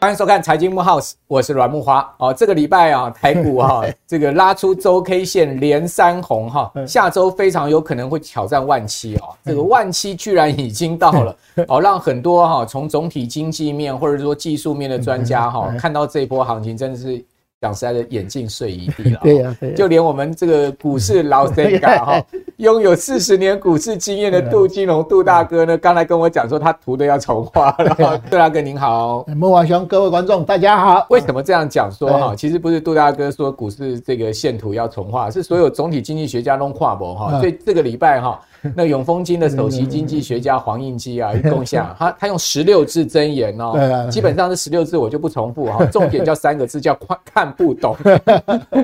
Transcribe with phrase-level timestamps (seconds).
[0.00, 2.14] 欢迎收看财经木 house，我是阮木华。
[2.18, 9.34] 哦，这个礼拜啊， 台股哈、啊， 这个拉出周 K 线连三红哈，下周非常有可能会挑战万七哦。
[9.42, 11.34] 这个万七居然已经到了，
[11.68, 17.24] 哦，让很多哈从总体经济面或者说技术面的专家哈看到这波行情，真的是。
[17.60, 19.20] 讲实在的，眼镜碎一地了。
[19.24, 22.22] 对呀，就连我们这个股市老神咖哈，
[22.58, 28.20] 拥有四十年股市经验的杜金龙杜大哥呢，刚才跟我讲说他图的要重画了。
[28.30, 31.06] 杜大哥您好，莫华兄，各位观众大家好。
[31.08, 32.34] 为什么这样讲说哈？
[32.36, 37.40] 其实不是杜大哥说股市这个线图要重画，是所有总体经济学家弄跨博哈。
[37.40, 38.40] 所以这个礼拜哈。
[38.74, 47.94] 那永丰金的首席经济学家黄应基啊， 一共下他他用十六字箴言哦，基本上是十六字，我就不重复哈， 重点叫三个字叫看看不懂，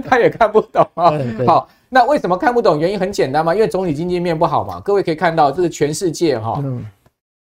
[0.07, 1.13] 他也看不懂啊。
[1.47, 2.79] 好，那为什么看不懂？
[2.79, 4.79] 原因很简单嘛，因为总体经济面不好嘛。
[4.81, 6.63] 各位可以看到，这是全世界哈，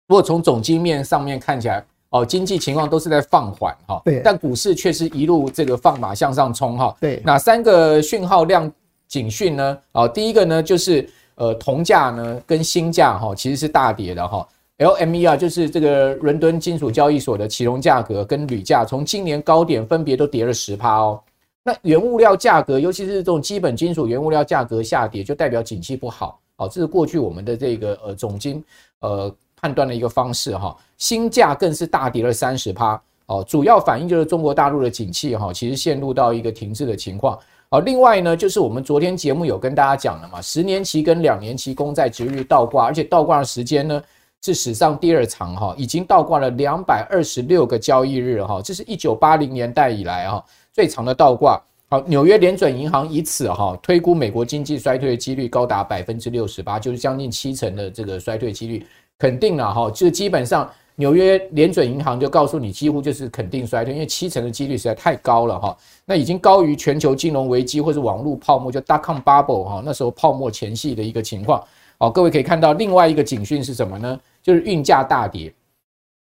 [0.07, 6.96] 如果从总经面上面看起来哦，经济情况都是在放缓哈，但股市却是一路这个放马向上冲哈。
[7.01, 8.71] 对，哪三个讯号量
[9.07, 9.77] 警讯呢？
[9.91, 11.07] 哦，第一个呢就是。
[11.40, 14.45] 呃，铜价呢跟锌价哈其实是大跌的哈
[14.77, 21.18] ，LME 啊就是这个伦敦金属交易所的期铜价格跟铝价从今年高点分别都跌了十趴哦。
[21.63, 26.68] 那原物料价格，尤其是这种基本金属原物料价格下跌，就代表景气不好哦。
[26.68, 28.62] 这是过去我们的这个呃总经
[28.99, 30.76] 呃判断的一个方式哈。
[30.98, 37.40] 锌价更是大跌了三十趴哦，主要反映就是中国大陆的景气哈，其实陷入到一个停滞的情况。
[37.71, 44.01] 好，另外呢，就是我们昨天节目有跟大家讲了嘛，十年期跟两年期公债殖利率倒挂，而且倒挂的时间呢
[44.41, 51.62] 是史上第二长哈，已经倒挂了两百二十六个交易日哈，这是一九八零年代以来哈最长的倒挂。
[51.91, 58.84] 好，纽约联准银行以此哈推估美国经济衰退的几率高达百分之六十八，就是将近七成的这个衰退几率，
[59.20, 60.67] 肯定了哈，就基本上。
[61.00, 65.78] 纽约联准银行就告诉你，几乎就是肯定衰退，因为七成的几率实在太高了哈。
[66.04, 71.64] 那已经高于全球金融危机或者网络泡沫，就 dot-com bubble 哈，那时候泡沫前夕的一个情况。
[71.98, 74.20] 好，各位可以看到另外一个警讯是什么呢？
[74.44, 75.54] 就是运价大跌。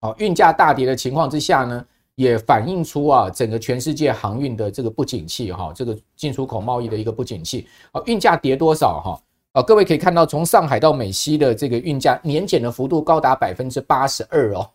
[0.00, 7.69] 好，运价大跌的情况之下呢，也反映出啊整个全世界航运的这个不景气哈，这个进出口贸易的一个不景气。
[7.93, 9.22] 好，运价跌多少哈？
[9.56, 14.69] 啊，各位可以看到，从上海到美西的这个运价年减的幅度高达百分之八十二哦，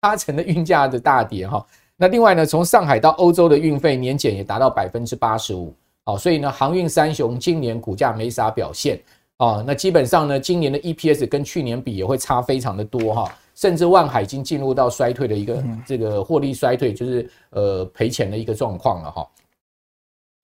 [0.00, 1.64] 八成的运价的大跌哈。
[1.96, 5.72] 那另外呢，从上海到欧洲的运费年减也达到百分之八十五。
[6.04, 9.00] 好，所以呢，航运三雄今年股价没啥表现
[9.36, 9.62] 啊。
[9.64, 19.28] 那基本上呢，今年的 EPS 跟去年比也会差非常的多哈，甚至万海已经进入到衰退的一个这个获利衰退，就是呃赔钱的一个状况了哈。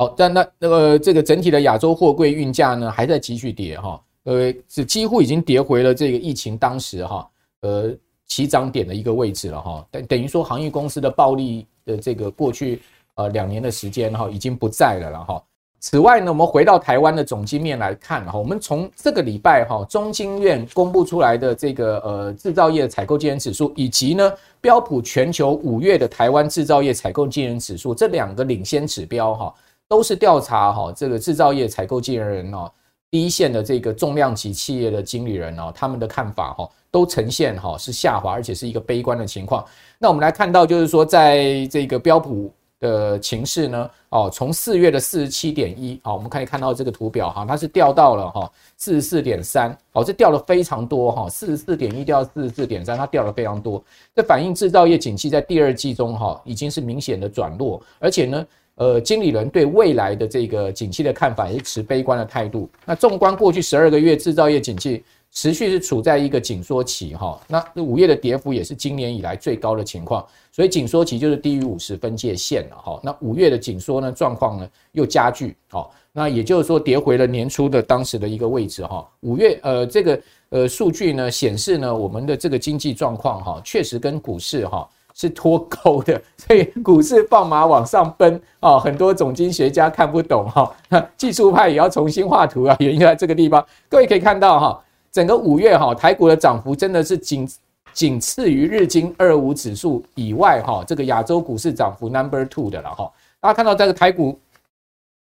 [0.01, 7.29] 好，但那那个这个整体的亚洲货柜运价呢，还在继续跌哈，呃，是几乎已经跌回了这个疫情当时哈，
[7.61, 7.95] 呃，
[8.27, 12.81] 起涨点的一个位置了哈，等等于说航运公司的暴利的这个过去
[13.17, 15.43] 呃两年的时间哈，已经不在了了哈。
[15.81, 29.55] 此外呢，我们回到台湾的总经面来看哈，我们从这个礼拜哈，中经院公布出来的这个呃制造业采购经理指数，以及呢标普全球五月的台湾制造业采购经理指数这两个领先指标哈。
[29.91, 32.71] 都是调查哈，这个制造业采购经理人哦，
[33.11, 39.67] 第一线的这个重量级企业的经理人哦，他们的看法哈，都呈现哈是下滑，而且是一个悲观的情况。
[39.99, 53.83] 那我们来看到，就是说，在这个标普的情势呢，哦，从四月的四十七点一，好，我们可以看到这个图表哈，它是掉到了哈四十四点三，哦，这掉了非常多哈，四十四点一掉到四十四点三，它掉了非常多，
[54.15, 58.47] 这反映制造业景气在第二季中哈已经是明显的转弱，而且呢。
[58.81, 62.67] 呃，经理人对未来的这个景气的看法也是持悲观的态度。
[62.87, 67.39] 那纵观过去十二个月，制造业景气持续是处在一个紧缩期哈。
[67.47, 72.99] 那五月的跌幅也是今年以来最高的情况，所以紧缩期就是低于五十分界线了哈。
[73.03, 79.07] 那五月的紧缩呢状况呢又加剧，好，那也就是说跌回了年初的当时的一个位置哈。
[79.21, 84.89] 五月呃这个呃数据呢显示呢我们的这个经济状况哈确实跟股市哈。
[85.21, 88.79] 是脱钩的， 所以股市放马往上奔啊！
[88.79, 90.75] 很多总经学家看不懂哈，
[91.19, 93.63] 技术派也要重新画图啊，原因在这个地方。
[93.87, 94.83] 各位可以看到哈，
[95.13, 97.47] 整个五月哈，台股的涨幅真的是仅
[97.93, 103.13] 仅次于日经二五指数以外哈，这个亚洲股市涨幅 number two 的了哈。
[103.41, 104.39] 大家看到这个台股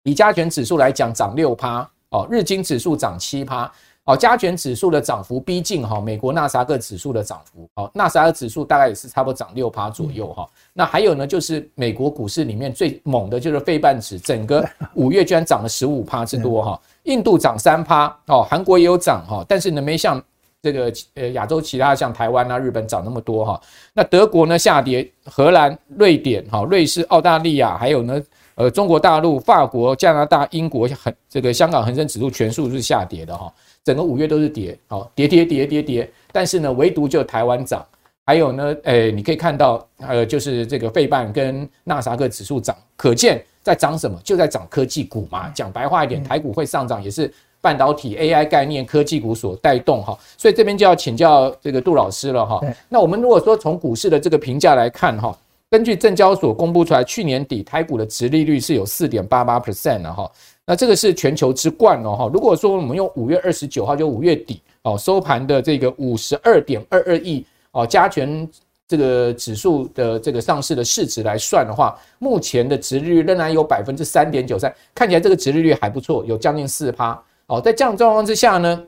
[0.04, 3.70] 以加权指数来讲涨六趴哦，日经指数涨七趴。
[4.10, 10.44] 好，加权指数的涨幅逼近哈美国纳斯达克指数的涨幅，好，纳斯达克指数大概也是差不多涨六趴左右哈。
[10.72, 16.80] 那还有呢，就是美国股市里面最猛的就是费半指，整个 五月居然涨了十五趴之多哈。
[17.04, 20.20] 印度涨三趴哦，韩国也有涨哈，但是呢没像
[20.60, 23.60] 这个呃亚洲其他像台湾啊、日本涨那么多哈。
[23.94, 28.20] 那德国呢下跌，荷兰、瑞典哈、瑞士、澳大利亚，还有呢
[28.56, 33.52] 呃中国大陆、法国、加拿大、英国很这个香港恒生指数全数是下跌的哈，
[33.84, 37.84] 整个五月都是跌，好跌跌跌跌跌，但是呢唯独就台湾涨。
[38.26, 44.16] 还有呢，诶，你可以看到，呃，就是这个费半跟纳萨克指数涨，可见在涨什么？
[44.22, 45.48] 就在涨科技股嘛。
[45.48, 50.16] 讲白话一点，台股会上涨也是半导体、AI 概念、科技股所带动哈。
[50.36, 52.60] 所以这边就要请教这个杜老师了哈。
[52.88, 55.36] 那我们如果说从股市的这个评价来看哈，
[55.68, 60.30] 根据证交所公布出来，去年底台股的殖利率是有四点八八 percent 的哈。
[60.70, 62.30] 那这个是全球之冠哦哈。
[62.32, 67.44] 如果说我们用五月二十九号就五月底哦收盘的这个五十二点二二亿。
[67.72, 68.48] 哦，加权
[68.88, 77.20] 这个指数的这个上市的市值来算的话，目前的值率仍然有百分之三点九三，看起来这个殖利率还不错，有将近四趴。
[77.46, 78.84] 哦，在这样状况之下呢，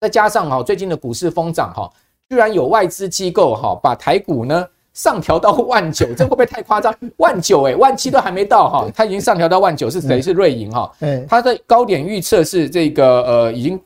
[0.00, 1.90] 再加上哈最近的股市疯涨哈，
[2.30, 4.66] 居然有外资机构哈把台股呢
[4.98, 6.94] 上调到万九，这会不会太夸张？
[7.18, 10.20] 万九诶，万七都还没到哈，它已经上调到万九，是谁？
[10.20, 10.92] 是瑞银哈，
[11.28, 13.80] 它的高点预测是这个呃已经。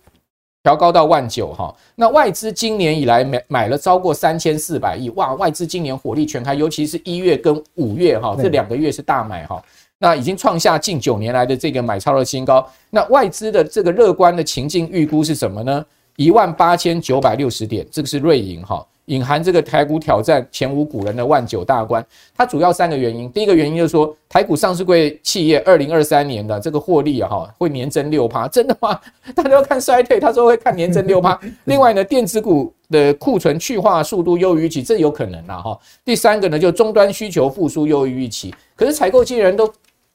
[0.64, 9.60] 调高到万九哈，那外资今年以来买买了超过三千四百亿哇，外资今年火力全开，尤其是一月跟五月哈，这两个月是大买哈，
[9.98, 12.64] 那已经创下近九年来的这个买超的新高。
[12.90, 15.84] 那外资的这个乐观的情境预估是什么呢？
[16.14, 18.86] 一万八千九百六十点，这个是瑞银哈。
[19.06, 22.04] 隐含这个台股挑战前无古人的万九大关，
[22.36, 23.30] 它主要三个原因。
[23.32, 29.00] 第一个原因就是说，台股上市柜企业二零二三年的这个获利啊，哈，会年增六趴，真的吗？
[29.34, 31.38] 大家要看衰退，他说会看年增六趴。
[31.64, 35.78] 另外呢，电子股的库存去化速度优于预期，这有可能啦，哈。
[36.04, 39.68] 第三个呢，就终端需求复苏优于预期，可是采购经理人都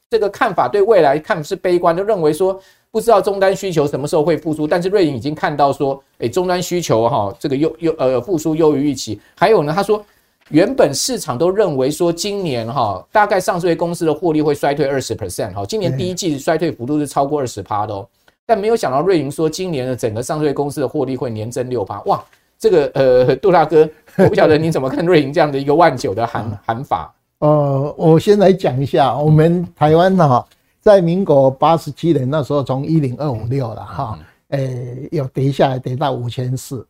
[0.09, 2.59] 这个看法对未来看是悲观，都认为说。
[2.91, 9.19] 不知道终端需求什么时候会复苏，但是瑞银已经看到说，诶，终端需求哈，这个优优呃复苏优于预期。
[9.35, 10.03] 还有呢，他说
[10.49, 18.07] 原本市场都认为说今年哈，大概上市公司的获利会衰退二十 percent 哈，今年第一季衰退幅度是超过二十趴的哦。
[18.45, 22.23] 但没有想到瑞银说今年的整个上市公司的获利会年增六趴，哇，
[22.57, 27.13] 这个呃杜大哥，我不晓得你怎么看瑞银这样的一个万九的喊喊法？
[27.39, 30.43] 呃，我先来讲一下，我们台湾哈。
[30.87, 34.17] 在民国八十七年那时候，从一零二五六了哈，
[34.51, 36.87] 诶，有跌下来，跌到五千四，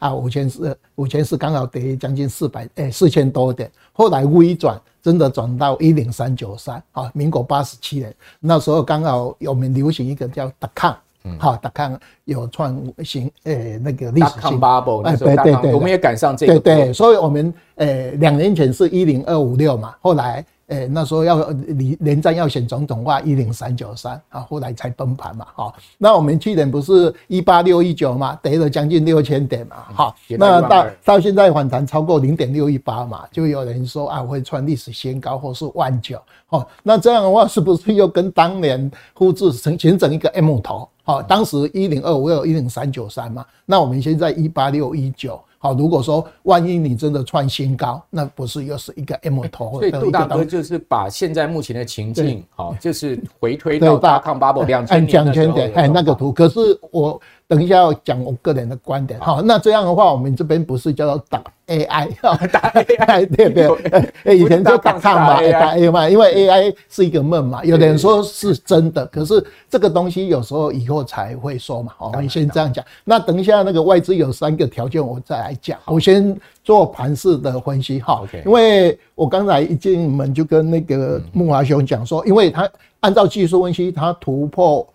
[0.00, 3.70] 啊，五千四，五千四刚好跌将近四百，诶，四千多点。
[3.92, 10.96] 后来微转，真的转到一零三九三，啊，民国八十七年那时候刚好我们流行一个叫达康，
[11.38, 20.44] 哈，达康有创新，诶，那个历史性 bubble，哎，对对对，我们也赶上这个，对对，所以我们诶两年前是一零二五六嘛，后来。
[20.68, 25.74] 诶，那时候要连连战要选总统话一零三九三啊，后来才崩盘嘛，哈。
[25.96, 30.14] 那我们去年不是一八六一九嘛，跌了将近六千点嘛，哈。
[30.28, 36.20] 那到到现在反弹超过零点六一八嘛，就有人说啊会创历史新高或是万九，
[36.50, 36.66] 哦。
[36.82, 40.86] 那这样的话是不是又跟当年复制成形成一个 M 头？
[41.02, 45.40] 好，当时一零二五有一零三九三嘛，那我们现在一八六一九。
[45.58, 49.80] 好，如果说万一你真的创新高，那不是又是一个 M 头？
[49.80, 56.32] 所以杜大哥就是把现在目前的情境，好，就是回推到大康 bubble 两千点，两千点，哎，那个图。
[56.32, 56.60] 可是
[56.92, 59.18] 我等一下要讲我个人的观点。
[59.18, 62.08] 好，那这样的话，我们这边不是叫做打 AI，
[62.52, 64.12] 打 AI，对不对。
[64.24, 67.64] 哎，以前就打抗嘛，打 AI 嘛，因为 AI 是一个梦嘛。
[67.64, 71.92] 有的人说是真的，可是这个东西有时候以后才会说嘛。
[71.96, 72.84] 好，我们先这样讲。
[73.02, 75.48] 那等一下那个外资有三个条件，我再来。
[75.48, 82.68] 来讲，我先做盘式的分析哈，因为我刚才一进门就跟那个木华兄讲说，因为他
[83.00, 84.86] 按照技术分析，他突破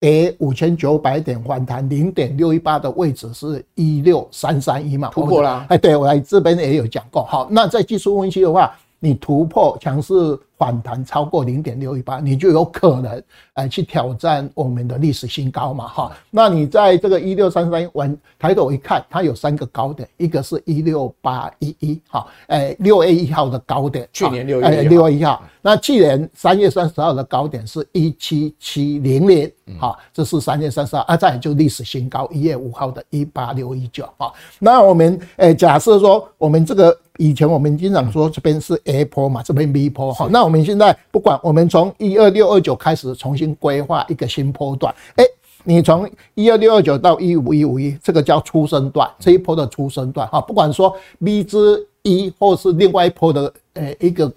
[0.00, 5.64] 跌五千九百点反弹零点六一八的位置是一六三三一嘛，突破了。
[5.68, 7.22] 哎，对我来这边也有讲过。
[7.24, 10.38] 好，那在技术分析的话，你突破强势。
[10.60, 13.22] 反弹超过零点六一八，你就有可能
[13.54, 16.12] 哎去挑战我们的历史新高嘛哈。
[16.30, 25.42] 那你在这个一六三三完抬头一看，它有三个高点，一个是一六八一一哈，哎六月一号的高点，去年六月六月一号。
[25.62, 34.32] 那去年三月三十号的高点是一七七零零，好，这是三月三十号啊，再就历史新高一月五号的一八六一九哈。
[34.58, 36.96] 那我们诶假设说我们这个。
[37.18, 40.26] 以前我们经常说这边是 A 波嘛，这边 B 波哈。
[40.30, 44.94] 那我们现在不管，我们从一二六二九开始重新规划一个新波段。
[45.16, 45.24] 诶，
[45.62, 50.40] 你从一二六二九到一五一五一，这个叫初升段，这一波的初升段哈。
[50.40, 54.32] 不管说 B 之一或是另外一波的呃一个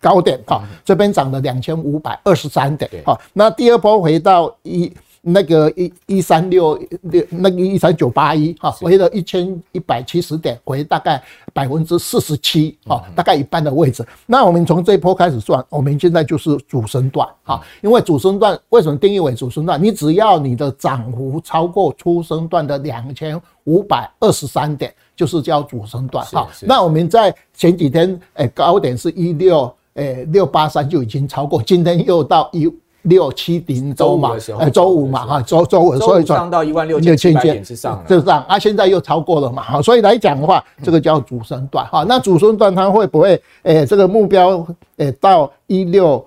[0.00, 4.92] 高点哈，这边涨了两千五百二十三点，哈，那第二波回到一。
[5.22, 11.22] 那个一一三六六，那个一三九八一哈，回了一千一百七十点，回大概
[11.52, 14.02] 百分之四十七哈，大概一半的位置。
[14.24, 19.82] 那我们从这一波开始算，我们现在就是主升段哈，因为主升段为什么定义为主升段？
[19.82, 26.48] 你只要你的涨幅超过初升段的两千五百二十三点，就是叫主升段哈。
[26.62, 32.72] 那我们在前几天诶高点是一六哎六八三就已经超过，今天又到一。
[33.04, 44.66] 六七零周嘛，哎，周五嘛，哈，周周五，所以涨到一万六千七百点之上，就这样啊，现在又超过了嘛，哈，所以来讲的话，这个叫主升段，哈，那主升段它会不会，诶，这个目标，
[44.98, 46.22] 诶，到一六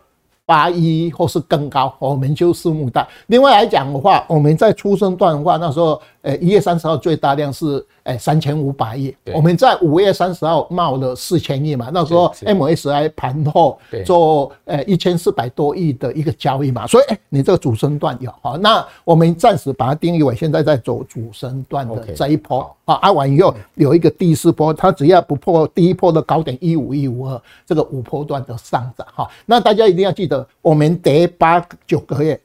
[0.47, 3.07] 八一或是更高，我们就拭目待。
[3.27, 7.85] 另外来讲的话，我们在出生段的话，那时候，诶，一月三十号最大量是。
[8.03, 32.37] 哎，三千五百亿，我们在五月三十号冒了四千亿嘛，那时候 MSCI 盘后做呃一千四百多亿的一个交易嘛，所以哎，你这个主升段有好，那我们暂时把它定义为现在在走主升段的这一波啊，按完以后有一个第四波，它只要不破第一波的高点一五一五二，这个五波段的上涨哈，那大家一定要记得，我们跌八九个月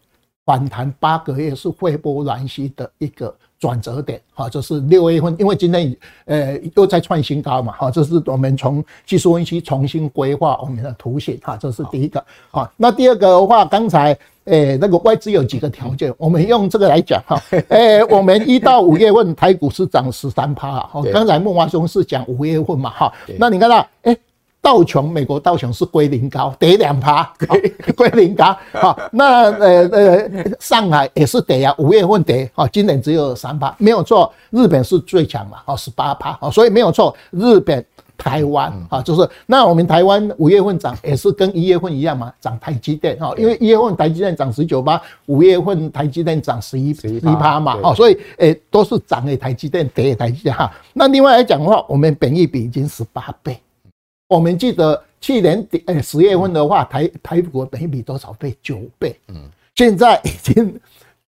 [0.44, 3.34] 反弹八个月是汇波那契的一个。
[3.58, 5.96] 转折点，哈，这是六月份，因为今天
[6.26, 24.16] 呃又在创新高嘛，哈，这是我们从技术分析重新规划我们的图形，哈，这是第一个，好，那第二个的话，刚才诶那个外资有几个条件，我们用这个来讲，哈，诶 我们一到五月份台股是涨十三趴，哈，刚才孟华兄是讲五月份嘛，哈，那你看到诶。
[24.60, 27.32] 道琼，美国道琼是归零高，跌两趴，
[27.96, 28.56] 归零高。
[28.72, 34.30] 好， 那呃呃，上海也是跌啊，五月份跌，好，今年只有三趴，没有错。
[34.50, 37.16] 日本是最强嘛，好，十八趴，好，所以没有错。
[37.30, 37.82] 日本、
[38.18, 50.70] 台湾，啊，就是那我们台湾五月份涨也是跟一月份一样嘛，涨台积电，哈，因为一月份台积电涨十九趴，五月份台积电涨十一十一趴嘛，好，所以诶都是涨诶台积电，跌诶台积电哈。
[50.92, 53.58] 那另外来讲的话，我们本益比已经十八倍。
[54.28, 58.54] 我们记得去年底，诶，十月份的话，台台股的本益比多少倍？
[58.62, 59.18] 九倍。
[59.28, 59.36] 嗯，
[59.74, 60.78] 现在已经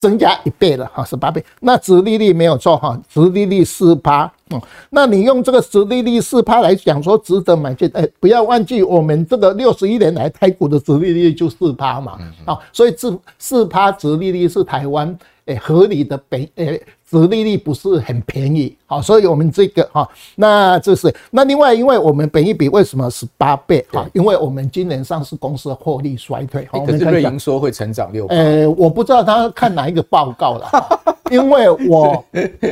[0.00, 1.44] 增加一倍了，哈，十八倍。
[1.60, 4.32] 那殖利率没有错，哈，殖利率四趴。
[4.50, 12.18] 嗯，那你用这个殖利率四趴来讲，说值得买进，诶，不要忘记我们这个六十一年来台股的殖利率就四趴嘛。
[12.46, 16.82] 啊，所以这四趴殖利率是台湾诶合理的本诶。
[17.08, 24.04] 殖利率不是很便宜，好，所以我们这个哈，那这是那另外，因为我们本益比为什么十八倍哈？
[24.12, 28.34] 因为我们今年上市公司的获利衰退，可是瑞银说会成长六倍。
[28.34, 30.68] 呃，我不知道他看哪一个报告了，
[31.30, 32.24] 因为我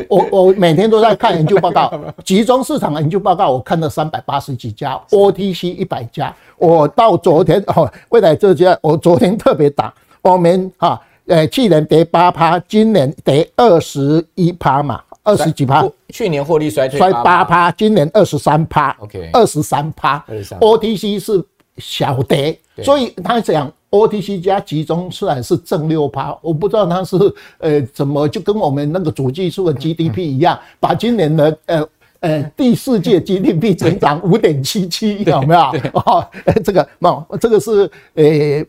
[0.08, 1.92] 我我每天都在看研究报告，
[2.24, 11.00] 集中市场的研究报告，我看了三百八十几家，OTC 一百家，我到昨天哦，未来这家我昨天特别打，我们哈。
[11.26, 15.82] 呃，去年跌八趴，今年跌二十一趴嘛，二十几趴。
[16.10, 18.94] 去年获利衰退衰八趴，今年二十三趴。
[19.00, 20.22] OK，二十三趴。
[20.60, 21.42] OTC 是
[21.78, 27.16] 小跌，所以他讲 OTC 加集中出来是正六趴，我不知道他是
[27.58, 31.88] 呃怎么就跟我们那个主技术的 GDP 一样， 把今年的呃
[32.20, 35.60] 呃第四届 GDP 增长五点七七，有没有？
[36.04, 36.28] 哦，
[36.62, 38.66] 这个那这个是呃。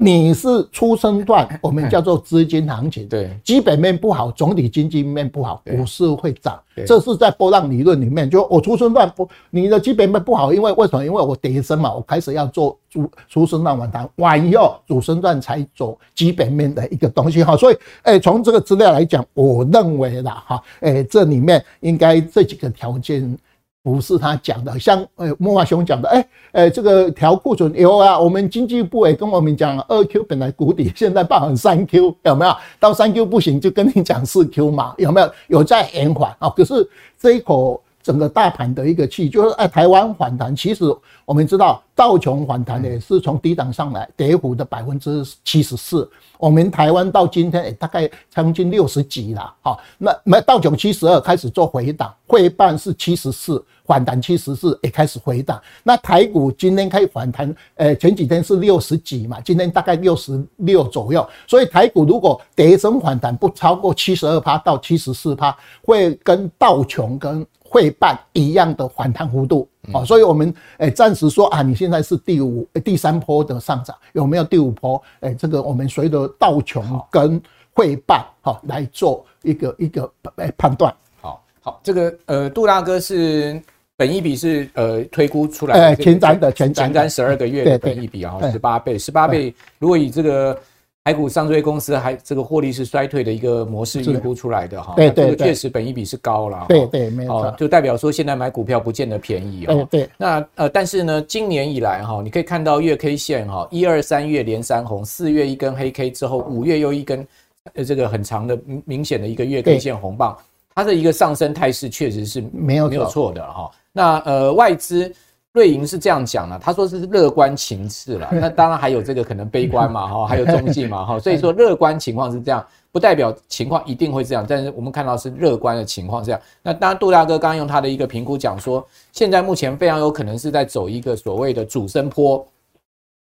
[0.00, 11.04] 你是出生段， 我们叫做资金行情，对，基本面不好，总体经济面不好，股市会涨，这是在波浪理论里面，就我出生段不，你的基本面不好，因为为什么？
[11.04, 23.36] 因为我跌升嘛，我开始要做主初升段反弹，完以后主升段才走基本面的一个东西哈，所以，诶，从这个资料来讲，我认为啦哈，诶，这里面应该这几个条件。
[23.82, 32.54] 不是他讲的，像呃莫华雄讲的，哎，呃这个调库存有啊，我们经济部也跟我们讲，二 Q 本来谷底，现在报成三 Q，有没有？
[32.78, 35.30] 到三 Q 不行，就跟你讲四 Q 嘛，有没有？
[35.46, 36.50] 有在延缓啊？
[36.50, 36.86] 可是
[37.18, 40.82] 这一口整个大盘的一个气，就是哎，台湾反弹，其实
[41.26, 46.10] 我们知道道琼反弹也是从低档上来，跌幅的百分之七十四。
[46.38, 55.60] 我们台湾到今天，哎，大概将近六十几了，哈，那没道琼七十二开始做回档，汇办是七十四，反弹七十四也开始回档。
[55.82, 61.26] 那台股今天开始反弹，诶，前几天是六十几嘛，今天大概六十六左右。
[61.46, 75.02] 所以台股如果跌升反弹不超过七十二趴到七十四趴，会跟道琼跟会办一样的反弹幅度，好，所以我们诶暂时说啊，你现在是第五、第三波的上涨，有没有第五波？
[75.20, 77.40] 诶，这个我们随着道琼跟
[77.74, 80.94] 会办哈来做一个一个诶判断。
[81.20, 83.62] 好好，这个呃杜大哥是
[83.98, 89.52] 本一比是呃推估出来的，呃前瞻的前前瞻十二个月的本一比啊，十八倍，十八倍。
[89.80, 90.56] 如果以这个
[91.02, 99.74] 台股上市公司还这个获利是衰退的一个模式预估出来的哈，对对，这个确实本一比是高了，对对没错，就代表说现在买股票不见得便宜啊。
[99.74, 107.26] 对对，那呃但是呢，今年以来哈，你可以看到月 K 线哈，一二三月连三红，四月一根黑 K 之后，五月又一根
[107.74, 110.38] 呃这个很长的明显的一个月 K 线红棒，
[110.72, 113.68] 它的一个上升态势确实是没有没有错的哈。
[113.98, 115.12] 那呃，外资
[115.50, 118.28] 瑞银是这样讲的，他说是乐观情势了。
[118.40, 121.18] 那当然还有这个可能悲观嘛，哈，还有中性嘛，哈。
[121.18, 124.46] 所以说乐观情况是这样，不代表情况一定会这样。
[124.48, 126.40] 但是我们看到是乐观的情况这样。
[126.62, 132.46] 那当然，杜大哥刚刚用他的一个评估讲说，现在目前非常有可能是在走一个所谓的主升坡。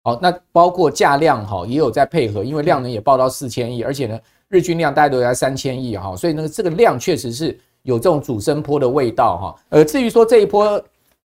[0.02, 7.56] 好，那包括价量哈也有在配合，因为量能也报到四千亿，而且呢日均量大概都在三千亿哈，所以呢这个量确实是。
[7.88, 10.78] 有这种主升坡的味道哈，呃，至于说这一波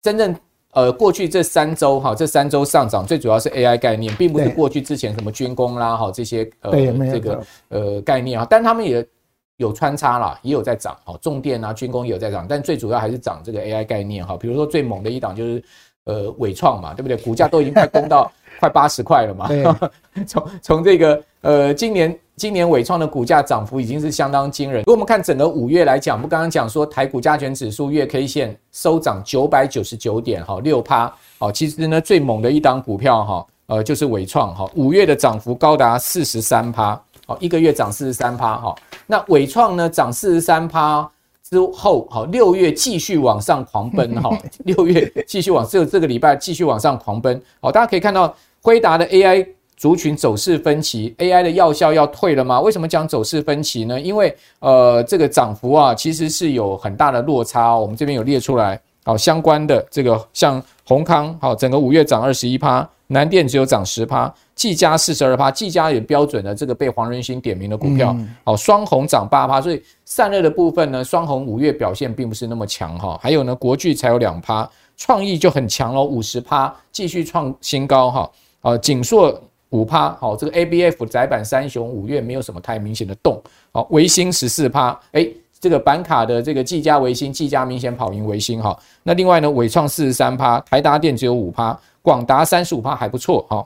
[0.01, 0.35] 真正
[0.73, 6.71] 呃过去这三周哈，这三周上涨最主要是 AI 概念，并不是过去之前什么军工啦哈这些呃
[7.09, 9.07] 这个呃概念啊，但他们也
[9.55, 15.63] 有穿插啦，也有在涨哈，重电啊军工也有在涨，但最主要还是涨这个 AI 概念哈，比如说最猛的一档就是
[16.03, 17.15] 呃伟创嘛，对不对？
[17.15, 19.47] 股价都已经快攻到 快八十块了嘛，
[20.27, 22.19] 从从这个呃今年。
[22.39, 24.79] 今年伟创的股价涨幅已经是相当惊人。
[24.83, 38.73] 如果我们看整个五月来讲，我们刚刚讲说台股加权指数月 K 线收涨九百九十九点，哈，六趴，好，其实呢最猛的一档股票，哈，呃，就是伟创，哈，五月的涨幅高达四十三趴，好，一个月涨四十三趴，哈，
[39.05, 41.05] 那伟创呢涨四十三趴
[41.43, 44.29] 之后，好，六月继续往上狂奔，哈，
[44.63, 49.45] 六月继续往这这个礼拜继续往上狂奔，好，大家可以看到辉达的 AI。
[49.79, 52.59] 族群走势分歧，AI 的药效要退了吗？
[52.59, 53.97] 为什么讲走势分歧呢？
[53.97, 57.79] 因为呃，这个涨幅啊，其实是有很大的落差哦。
[57.79, 73.17] 我们这边有列出来，好，相关的这个像宏康，好，整个五月涨二十一趴，南电只有涨十趴，技嘉四十二趴，技嘉也标准的这个被黄仁勋点名的股票，好，双红涨八趴，所以散热的部分呢，双红五月表现并不是那么强哈。
[73.23, 78.29] 还有呢，国巨才有两趴，创意就很强喽，五十趴，继续创新高哈。
[78.59, 79.41] 啊，景硕。
[79.69, 85.27] 五趴，好，这个 A B F 载板三雄五月没有什么太明显的动，好，维新十四趴，哎，
[85.59, 93.63] 这个板卡的这个技嘉维新，技嘉明显跑赢维新哈，那另外呢，纬创四十三趴，台达电只有五趴，广达三十五趴还不错哈，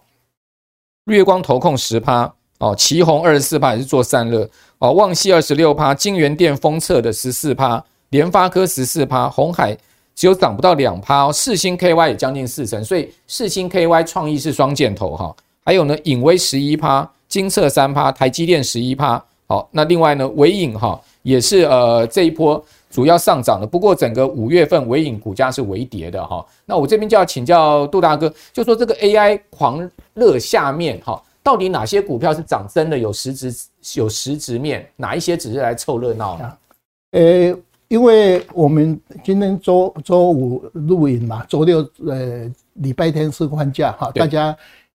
[1.05, 9.77] 月光投控十趴，哦，奇鋐二十四趴也是做散热，哦，旺矽二十六趴，金元电封测的十四趴，联发科十四趴，鸿海
[10.13, 15.33] 只有涨不到两趴哦，世芯 K Y 也将近四成，所以世星 K Y 创意是双箭头哈。
[15.65, 19.23] 还有呢，影威十一趴，金色三趴，台积电十一趴。
[19.45, 23.67] 好，那另外呢，伟影哈也是呃这一波主要上涨的。
[23.67, 26.43] 不过整个五月份伟影股价是微跌的哈。
[26.65, 33.53] 那我这边就要请教杜大哥，就说这个 AI 狂热下面哈，到底哪些股票是涨真的有实质
[33.95, 36.57] 有实质面，哪一些只是来凑热闹呢？
[37.11, 37.55] 呃，
[37.89, 44.55] 因为我们今天周周五录影嘛，周六呃礼拜天是放假哈，大家。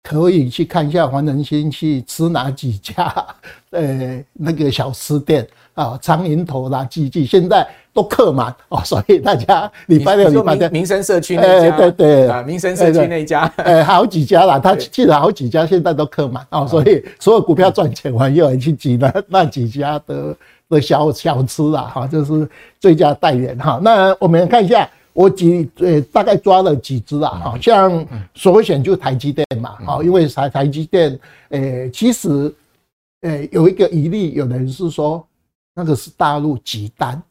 [0.07, 3.11] 可以去看一下黄仁勋去吃哪几家，
[3.71, 20.37] 呃，那个小吃店啊，苍蝇头啦、季季，现在都客满 哦，所以大家礼拜六、礼拜天，民生社区那家，对对啊，民生社区那家，呃，好几家啦， 他去了好几家，现在都客满哦，所以所有股票赚钱完又来去挤那那几家的
[20.69, 22.47] 的小小吃啦，哈，就是
[22.79, 23.79] 最佳代言哈。
[23.81, 24.87] 那我们看一下。
[25.15, 31.17] 我几呃大概抓了几只啊，好像首选就台积电嘛，好，因为台台积电，
[31.51, 32.53] 诶，其实，
[33.21, 35.25] 诶，有一个疑虑，有人是说
[35.73, 37.23] 那个是大陆集单，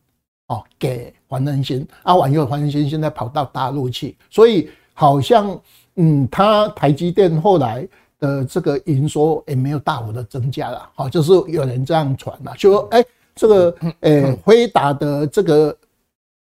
[0.47, 5.61] 哦，给黄仁勋，啊，完以后黄仁勋现在跑到大陆去，所以好像，
[5.97, 7.87] 嗯，他台积电后来
[8.18, 15.77] 的这个营收也没有大幅的增加了，好，就是有人这样传嘛，就说，诶，这个，诶，辉达的这个。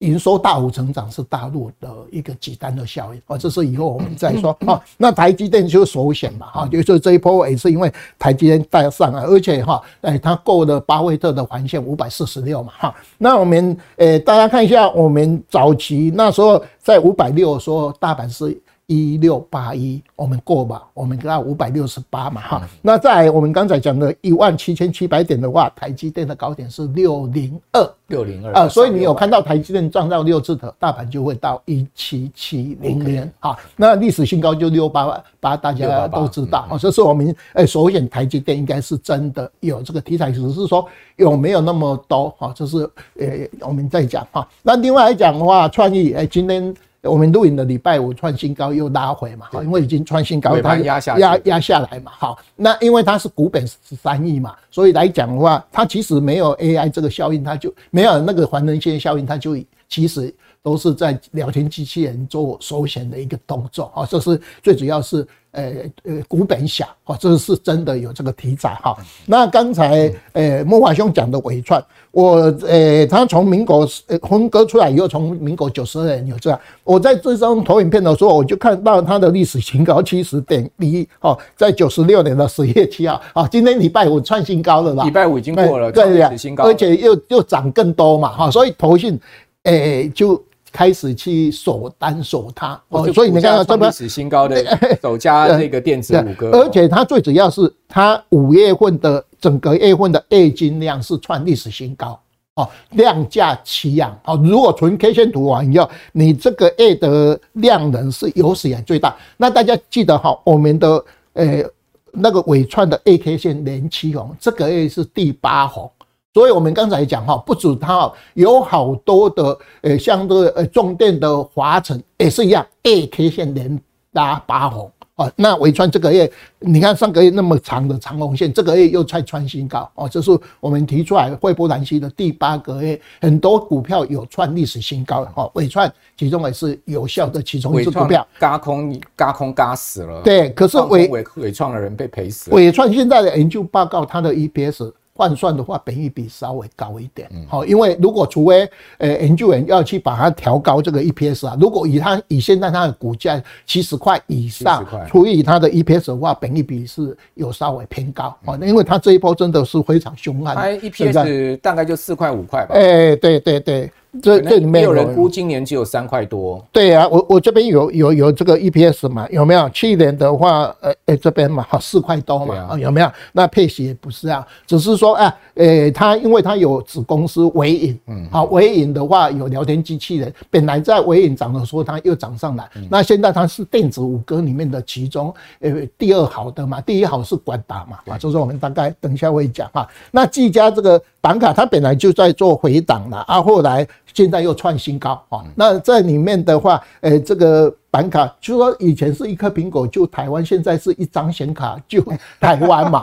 [0.04, 4.80] 营收大幅成长是大陆的一个极端的效应啊，这是以后我们再说啊。
[4.96, 12.94] 那台积电就首选嘛，哈，就是这一波也是因为台积电带上来，而且哈，哎，它过了巴菲特的环线五百四十六嘛，哈。
[13.18, 22.68] 那我们诶，大家看一下，我们早期那时候在五百六的时候大阪是一六八一，我们过吧，我们到五百六十八嘛哈。
[22.82, 33.56] 那在我们刚才讲的一万七千七百点的话，台积电的高点是六零二，六零二啊，所以你有看到台积电撞到六字头，大盘就会到一七七零年啊。
[33.74, 36.76] 那历史新高就六八八，大家都知道啊。
[36.76, 42.78] 这是我们诶首选台积电应该是真的有这个题材，只是说有没有那么多哈，这是
[43.18, 43.26] 呃
[43.60, 44.46] 我们在讲哈。
[44.62, 46.74] 那另外来讲的话，创意诶今天。
[47.04, 59.56] 我们录影的礼拜五创新高又拉回嘛，因为已经创新高，它压下压压下来嘛，好，那因为它是股本十三亿嘛，所以来讲的话，它其实没有 AI 这个效应，它就没有那个环能线效应，它就
[59.88, 65.24] 其实都是在聊天机器人做首选的一个动作啊，这是最主要是。
[65.56, 65.72] 呃
[66.02, 68.92] 呃，股本小哦，这是真的有这个题材哈。
[69.24, 76.58] 那刚才呃莫华兄讲的纬创，我呃他从民国呃分割出来以后，从民国九十二年有这样。
[76.82, 85.04] 我在这张投影片的时候，我就看到它的历史新高七十点一哦，在九十六年的十月七号啊，今天礼拜五创新高了吧？
[85.04, 89.16] 礼拜五已经过了，对历史新高，而且又又涨更多嘛哈，所以投信
[89.62, 90.42] 诶就。
[90.74, 94.60] 开始去锁单锁它哦，所以你看到这边历史新高的
[95.00, 102.18] 首家那个电子五哥，而且它最主要是它五月份的整个月份的月均量是创历史新高
[102.56, 104.36] 哦，量价齐扬哦。
[104.42, 109.16] 如果纯 K 线图完以后，你这个月的量能是有史以来最大。
[109.36, 111.62] 那大家记得哈，我们的呃
[112.10, 115.88] 那个尾串的 A K 线连七红，这个月是第八红。
[116.34, 123.80] 所以我们刚才讲哈，不止它有好多的呃，像这个呃重电的华晨也是一样，A K 线连
[124.14, 125.30] 拉八红啊。
[125.36, 130.08] 那纬创这个月，你看上个月那么长的长红线，这个月又再创新高哦。
[130.08, 135.48] 这是我们提出来惠波兰西的第八个月，很多股票有创历史新高哦。
[135.54, 140.20] 纬创其中也是有效的其中一只股票，嘎空嘎空嘎死了。
[140.22, 142.56] 对，可是纬纬纬创的人被赔死了。
[142.56, 144.92] 纬创现在的研究报告，它的 E P S。
[145.16, 158.36] 换算的话，本益比稍微高一点，好，因为如果除非呃研究员要去把它调高这个 EPS 啊，如果以它以现在它的股价七十块以上除以它的 EPS 的话，本益比是有稍微偏高。
[158.44, 163.90] 啊，因为它这一波真的是非常凶悍，它 EPS 大概就四块五块吧，哎，对对对。
[164.22, 166.64] 这这里面有人估今年只有三块多。
[166.70, 169.26] 对啊，我我这边有有有这个 EPS 嘛？
[169.30, 169.68] 有没有？
[169.70, 173.10] 去年的话，呃呃这边嘛，好四块多嘛，啊有没有？
[173.32, 189.86] 那配息也不是啊，只是说哎，呃它因为它有子公司微影，嗯，好微影的话有聊天机器人，本来在微影涨的时候它又涨上来，那现在它是电子五哥里面的其中呃第二好的嘛，第一好是管达嘛，啊，就是我们大概等一下会讲啊。
[190.12, 193.84] 那技嘉这个板卡它本来就在做回档了啊，后来。
[194.14, 195.44] 现在又创新高啊！
[195.54, 197.76] 那在里面的话，呃，这个。
[197.94, 202.02] 板卡就说以前是一颗苹果就台湾，现在是一张显卡就
[202.40, 202.98] 台湾嘛？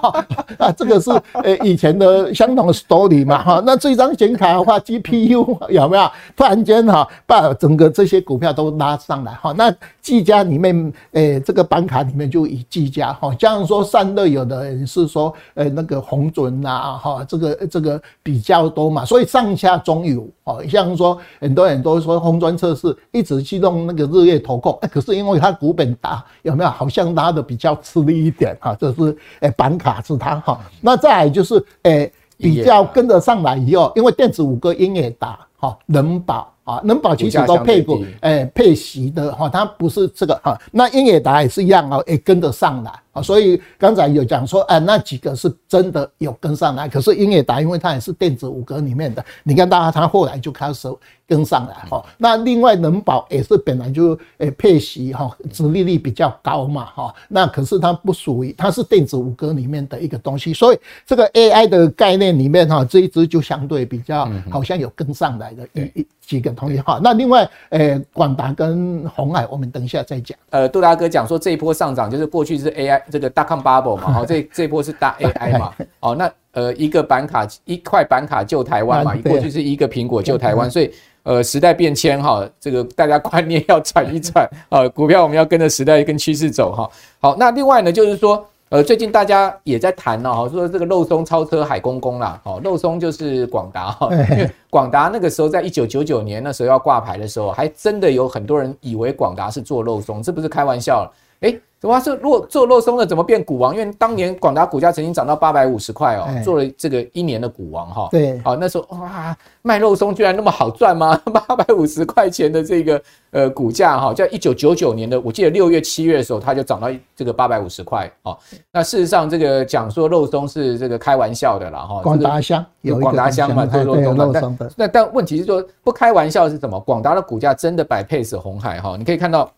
[0.56, 3.42] 啊，这个是呃以前的相同的 story 嘛？
[3.42, 9.32] 哈，那这张显卡的话，GPU 有没有突然间哈把整个这些股票都拉上来？
[9.34, 24.29] 哈，那技嘉里面，诶这个板卡里面就以技嘉哈，像说散热有的人是说，呃那个红准呐，哈，这个这个比较多嘛，所以上下中游哦，像说很多人都说红砖测试一直去弄那个日。
[24.38, 26.70] 投控，可是因为它股本大，有没有？
[26.70, 30.60] 好像拉的比较吃力一点哈，这是诶板卡是它哈。
[30.80, 40.56] 那再来就是诶比较跟得上来以后，因为电子五哥英也达哈能保啊，能保其实都配股诶配息的哈，它不是这个哈。
[40.70, 42.92] 那英也达也是一样啊，也跟得上来。
[43.12, 50.88] 啊，所以刚才有讲说，哎，那几个是真的有跟上来，可是英业达，因为它也是电子五格里面的，你看大家它后来就开始
[51.26, 52.04] 跟上来哈。
[52.18, 57.14] 那另外能保也是本来就诶配息哈，殖利率比较高嘛哈。
[57.28, 67.00] 那可是它不属于，它是电子五格里面的一个东西，所以这个 AI 的概念里面哈，这一支就相对比较好像有跟上来的一一几个东西哈。
[67.02, 70.38] 那另外诶，广达跟鸿海，我们等一下再讲。
[70.50, 73.00] 呃，杜大哥讲说这一波上涨就是过去是 AI。
[73.10, 80.90] 这个大康 bubble 嘛，好， 这这波是大 AI 嘛，哦，那呃一个板卡一块板卡救台湾嘛，过去是一个苹果救台湾，所以
[81.24, 86.88] 呃时代变迁哈，这个大家观念要转一转啊， 股票我们要跟着时代跟趋势走哈。
[87.20, 103.74] 好，那另外呢就是说，呃最近大家也在谈呢，哈，说这个肉松超车海公公啦，哦，肉松就是广达哈，因为广达那个时候在一九九九年那时候要挂牌的时候，还真的有很多人以为广达是做肉松，这不是开玩笑了，诶怎么是做做肉松的怎么变股王？
[103.74, 108.08] 因为当年广达股价曾经涨到八百五十块哦，做了这个一年的股王哈。
[108.10, 111.18] 对，好，那时候哇，卖肉松居然那么好赚吗？
[111.32, 118.36] 八百五十块钱的这个呃股价哈，在一九九九年的我记得六月七月的时候，它就涨到这个八百五十块哦。
[118.70, 122.02] 那事实上这个讲说肉松是这个开玩笑的啦哈。
[122.02, 126.78] 广达香有广达香嘛做肉松的，那但问题是说不开玩笑是什么？
[126.80, 129.50] 广达的股价真的百倍是红海哈，你可以看到。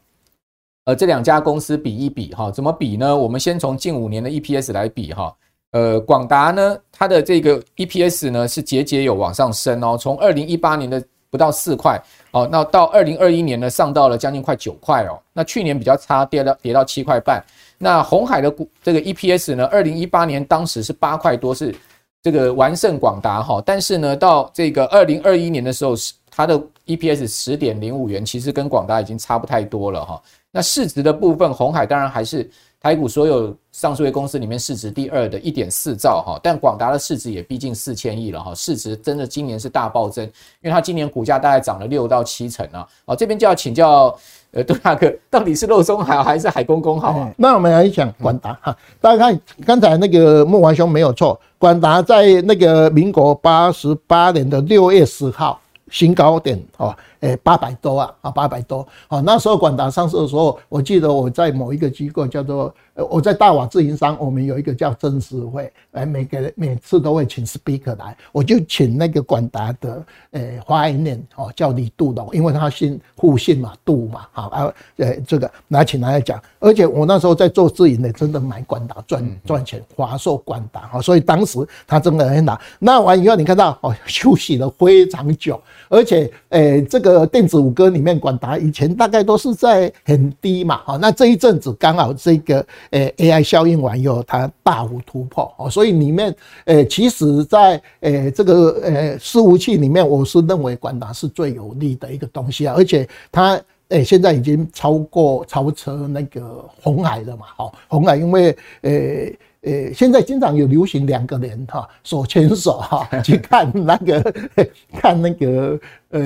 [0.85, 3.17] 呃，这两家公司比一比哈，怎么比呢？
[3.17, 5.33] 我们先从近五年的 EPS 来比哈。
[5.71, 15.19] 呃，广达呢，它的这个 EPS 呢是节节有往上升哦，从二零一八年的不到四块哦，那到二零二一年呢上到了将近快九块哦。
[15.33, 17.43] 那去年比较差，跌到跌到七块半。
[17.79, 21.75] 那红海的股这个 EPS 呢，二零一八年当时是八块多，是
[22.23, 23.63] 这个完胜广达哈。
[23.65, 30.23] 但是呢，到这个二零二一年的时候，是它的 EPS 十点零五元，其实跟广达已经差不太多了哈。
[30.53, 40.23] 那市值的部分，红海当然还是台股所有上市公司里面市值第二的一点四兆哈，但广达的市值也逼近四千亿了哈，市值真的今年是大暴增，
[40.61, 42.87] 因为它今年股价大概涨了六到七成啊。
[43.07, 44.15] 好，这边就要请教
[44.51, 47.33] 呃杜大哥，到底是肉松好还是海公公好啊？
[47.39, 55.59] 那我们来讲广达哈，大家看刚才那个慕驊兄没有错，广达在那个民国八十八年的六月十号
[55.91, 56.95] 新高点哦。
[57.23, 62.73] 诶，八百多啊，啊，八百多，好，那时候广达上市的时候，我记得我在某一个机构叫做。
[62.95, 82.61] 呃，我在大瓦自营商，我们有一个叫真实会，哎，每个每次都会请 speaker 来，我就请那个广达的，诶，发言人哦，叫李杜龙，因为他姓互姓嘛，杜嘛，好啊，呃，这个拿请他来讲，而且我那时候在做自营的，真的买广达赚赚钱，华硕广达啊，所以当时他真的很拿。
[82.79, 85.59] 那完以后，你看到哦，休息了非常久，
[85.89, 92.65] 而且，呃，这个电子五哥里面，广达以前大概都是在很低嘛，哈，那这一阵子刚好这个。
[92.91, 96.35] 诶，AI 效应完以后，它大幅突破哦，所以里面
[96.67, 109.39] 诶，其实在诶这个诶伺服器里面，我是认为广达是最有利的一个东西啊，而且它诶现在已经超过超车那个红海了嘛，好，红海因为诶。
[109.65, 114.35] 呃，现在经常有流行两个人哈手牵手哈 去看那个
[114.99, 115.79] 看那个
[116.13, 116.21] 呃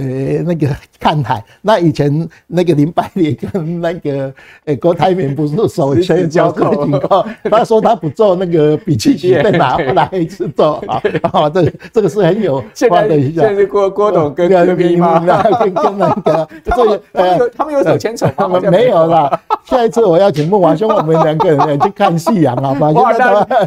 [0.45, 0.69] 那个
[1.01, 1.43] 看海。
[1.63, 4.33] 那以前那个林百里跟那个
[4.65, 11.01] 呃郭台铭不是手牵手交过， 他说他不做那个比基尼，被拿回来一次做啊。
[11.33, 13.21] 啊，这个这个是很有 关的。
[13.21, 18.61] 现在是郭郭董跟跟跟跟那个这个呃他们有手牵手吗？
[18.71, 19.41] 没有啦。
[19.65, 22.93] 下一次我要请孟华兄，我们两个人去看夕阳好吧？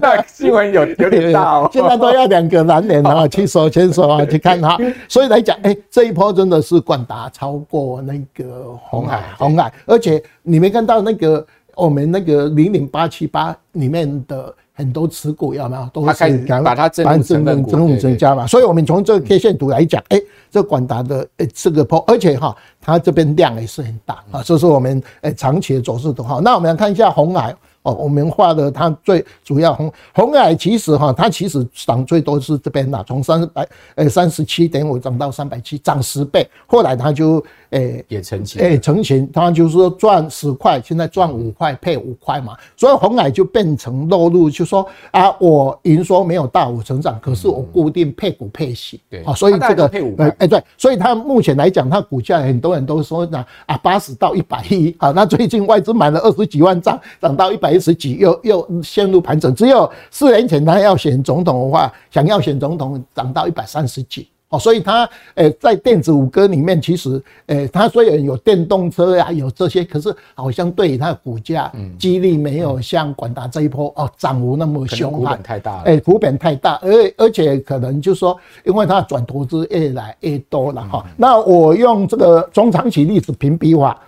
[0.02, 4.78] 那新闻有有点大哦，现在都要两个男人啊，去手牵手啊，去看他。
[5.10, 11.46] 所以来讲，哎，这一波真的是冠达超过那个红海，红海，而且你没看到那个
[11.76, 15.90] 我们那个零零八七八里面的很多持股有没有？
[15.94, 18.46] 都是把它增增增增加嘛。
[18.48, 20.20] 所以我们从这个 K 线图来讲，哎，
[20.50, 24.42] 这广达的哎这个波，而且哈，它这边量也是很大啊。
[24.44, 26.42] 这是我们哎长期的走势图哈。
[26.44, 27.56] 那我们来看一下红海。
[27.92, 36.48] 我们画的它最主要红红矮其实哈，它其实涨最多是这边啦，从三百呃三十七点五涨到三百七，涨十倍。
[36.68, 57.80] 后来它就诶、欸、也成型，诶成型，他就是说赚十块，现在赚五块配五块嘛，所以红海就变成落入，就说啊，我营收没有大幅成长，可是我固定配股配息，对，好，所以这个配五块，哎对，所以它目前来讲，它股价很多人都说那啊八十到一百一，好，那最近外资买了二十几万张，涨到一百一。
[57.80, 78.36] 十几又又陷入盘整，只有四年前他要选总统的话，想要选总统涨到一百三十几哦，所以他诶在电子五哥里面，其实诶他虽然有电动车呀，有这些，可是好像对于他的股价激励没有像广达这一波哦涨幅那么凶悍，股本太大了，诶股本太大，而而且可能就是说，
[78.66, 81.06] 因为他转投资越来越多了哈。
[81.16, 84.00] 那我用这个中长期历史评比法。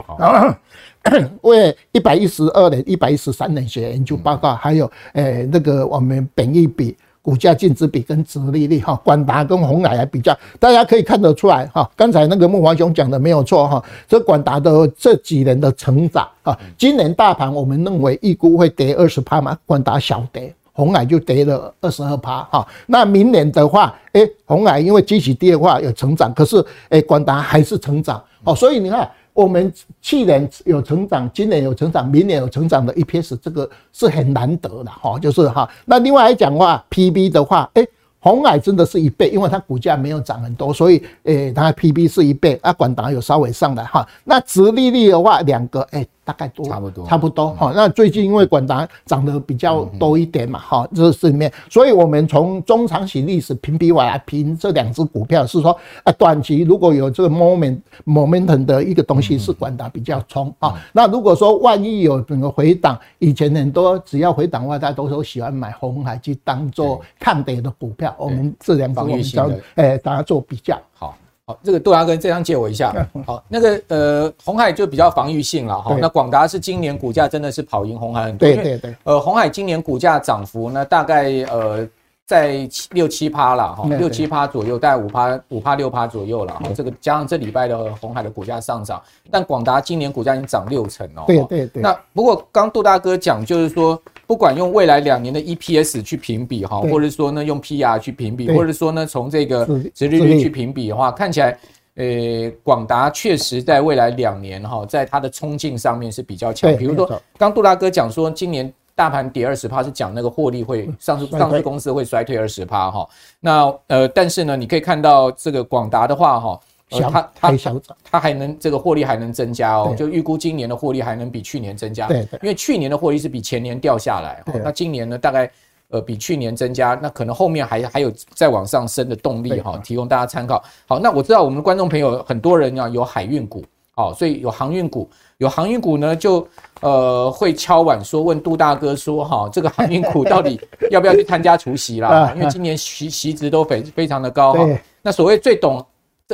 [1.42, 11.90] 为一百一十二年、一百一十三年写研究报告，还有诶那个我们本益比、股价净值比跟殖利率哈，广达跟红海来比较，大家可以看得出来哈。
[11.96, 22.68] 刚才那个慕驊兄讲的没有错哈，这广达的这几年的成长啊，今年大盘我们认为预估会跌二十趴嘛，广达小跌，红海就跌了二十二趴哈。
[22.88, 29.10] 那明年的话，诶红海因为基期低的话有成长，可是诶广达还是成长哦，所以你看。
[29.34, 35.70] 我们去年有成长，今年有成长，明年有成长的 EPS，这个是很难得的哈，就是哈。
[35.86, 37.88] 那另外来讲话，PB 的话，哎，
[38.20, 44.08] 红海真的是一倍，因为它股价没有涨很多，所以诶，它 PB 是一倍，啊，管达有稍微上来哈。
[44.24, 46.08] 那直利率的话，两个诶。
[46.32, 47.74] 大概多差不多差不多哈。
[47.76, 60.74] 那最近因为广达涨得比较多一点嘛，哈，这是里面，所以我们从中长期历史评比我来评这两只股票，是说啊，短期如果有这个 moment momentum 的一个东西是广达比较冲啊。
[60.94, 71.18] 那如果说万一有整个回档，以前很多只要回档的话，大家都说喜欢买红海去当做抗跌的股票，我们这两只我们叫诶，大家做比较好。
[71.64, 72.94] 这个杜大哥这张借我一下。
[73.26, 75.98] 好，那个呃，红海就比较防御性了哈。
[76.00, 78.48] 那广达是今年股价真的是跑赢红海很多。
[78.48, 78.96] 对对对。
[79.04, 81.88] 呃，红海今年股价涨幅呢，大概呃
[82.26, 86.62] 在六七趴了哈，六七趴左右，大概五趴五趴六趴左右了哈。
[86.76, 91.24] 这个加上这礼拜的红海的股价上涨，但广达今年股价已经涨六成哦。
[91.28, 91.82] 对对对。
[91.84, 94.02] 那不过刚杜大哥讲就是说。
[94.32, 101.58] 不管用未来两年的 EPS 去评比哈，或者说呢用 PR 去评比，或者说呢从这个殖利率去评比的话，看起来，
[101.96, 106.74] 呃，广达确实在未来两年哈，在它的冲劲上面是比较强。
[106.78, 113.06] 比如说，刚杜大哥讲说，今年大盘跌二十趴，是讲那个获利会上市上市公司会衰退二十趴哈。
[113.42, 116.58] 那呃，但是呢，你可以看到这个广达的话哈。
[116.92, 117.58] 呃，它它
[118.04, 122.08] 它还能这个获利还能增加哦，就预估今年的获利还能比去年增加。
[122.08, 125.50] 对，因为去年的获利是比前年掉下来，那今年呢大概
[125.90, 130.62] 呃比去年增加，那可能后面还还有再往上升的动力哈，提供大家参考。
[130.86, 133.64] 好，那我知道我们的观众朋友很多人啊有海运股，
[133.96, 136.46] 好，所以有航运股，有航运股呢就
[136.82, 142.34] 呃会敲碗说问杜大哥说哈，这个航运股到底要不要去参加除夕啦？
[142.36, 144.68] 因为今年席席值都非非常的高哈。
[145.02, 145.82] 那所谓最懂。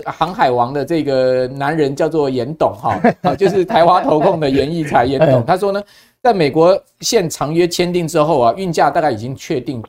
[0.05, 5.43] 航海王的这个男人叫做严董哈，啊，就是台华投控的严义才严董。
[5.47, 5.83] 他说呢，
[6.21, 9.83] 在美国现长约签订之后啊，运价大概已经确定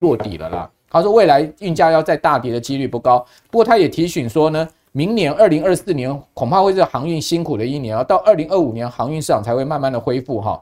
[0.00, 0.70] 落底了啦。
[0.88, 10.60] 他说未来运价要再大跌的几率不高，不过他也提醒说呢，明年二零二四年恐怕会是航运辛苦的一年啊，到二零二五年航运市场才会慢慢的恢复哈。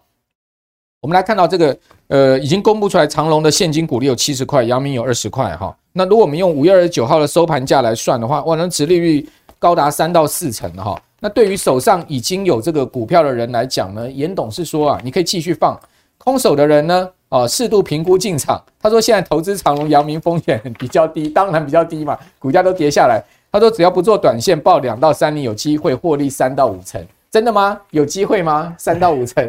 [1.01, 5.75] 我们来看到这个，呃，已经公布出来，长隆的现金股利有七十块，阳明有二十块，哈。
[5.99, 10.97] 那如果我们用五月二十九号的收盘价来算的话，哇，那殖利率高达三到四成，哈。
[11.19, 15.77] 那对于手上已经有这个股票的人来讲呢，严董事说啊，你可以继续放
[16.17, 18.63] 空手的人呢，啊，适度评估进场。
[18.81, 23.21] 他说现在投资长隆、阳明风险比较低，当然比较低嘛，股价都跌下来。
[23.51, 27.05] 他说只要不做短线，抱两到三年有机会获利三到五成。
[27.31, 27.79] 真的吗？
[27.91, 28.75] 有机会吗？
[28.79, 29.47] 三到五成，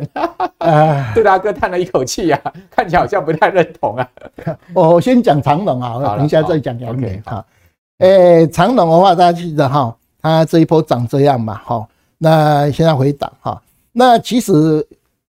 [1.16, 4.10] 杜大哥叹了一口气啊，看起来好像不太认同啊。
[4.76, 7.46] 我先讲长龙啊，等一下再讲阳明哈。
[8.00, 11.88] 诶，长龙的话，大家记得哈，它这一波涨这样嘛，哈，
[12.18, 13.62] 那现在回档哈。
[13.94, 14.86] 那其实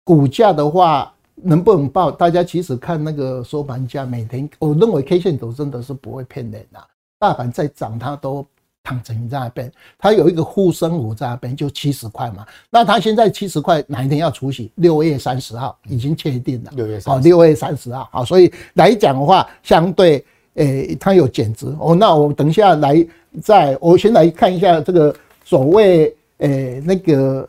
[0.03, 2.11] 股价的话，能不能报？
[2.11, 6.81] 大家其实看那个收盘价，每天我认为 K 线图真的是不会骗人的，
[7.21, 8.45] 大盘再涨它都。
[8.85, 12.45] 躺平在那边，他有一个护身符在那边，就七十块嘛。
[12.69, 14.73] 那他现在七十块，哪一天要除息？
[14.75, 16.73] 六月三十号已经确定了。
[16.75, 18.09] 六月三，六月三十号。
[18.11, 21.95] 好，所以来讲的话，相对诶、欸，它有减值哦。
[21.95, 23.07] 那我等一下来，
[23.41, 25.15] 再我先来看一下这个
[25.45, 26.07] 所谓
[26.39, 27.49] 诶、欸、那个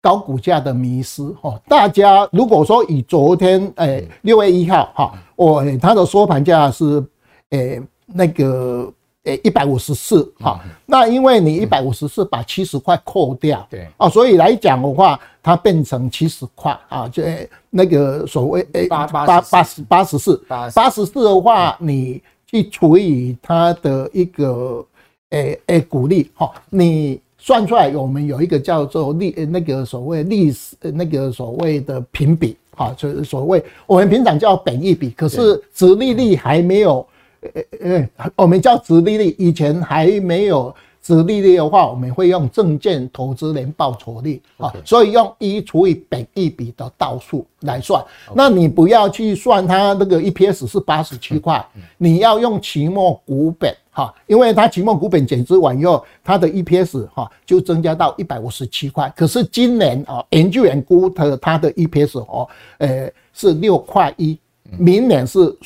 [0.00, 1.60] 高股价的迷失哦。
[1.66, 7.04] 大家如果说以昨天诶六、欸、月一号哈，我它的收盘价是
[7.50, 8.92] 诶、欸、那个。
[9.28, 13.86] 诶，一百五十四哈，那因为你一百五十四把七十块扣掉，对。
[13.98, 17.22] 啊，所以来讲的话，它变成七十块啊，就
[17.68, 21.22] 那个所谓诶八八八十八十四八十四。
[21.22, 24.82] 的话，你去除以它的一个
[25.28, 37.06] 诶诶股利哈，你算出来我们有一个叫做利那个所谓历史那个所谓的评比哈，就是所谓我们平常叫本益比，可是殖利率还没有。
[37.40, 48.04] 呃呃，我们叫直利率，以前还没有直利率的话，我们会用证券投资年报酬率啊，所以用一除以本一比的倒数来算。
[48.34, 51.64] 那你不要去算它那个 EPS 是八十七块，
[51.96, 59.10] 你要用期末股本哈，因为它期末股本减值完以后，它的 EPS 哈就增加到一百五十七块。
[59.16, 62.48] 可是今年啊，研究员估的它的 EPS 哦，
[62.78, 64.36] 呃是六块一，
[64.76, 65.56] 明年是